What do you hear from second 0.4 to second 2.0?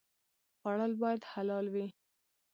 خوړل باید حلال وي